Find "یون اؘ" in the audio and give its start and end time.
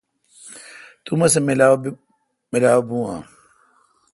2.91-3.17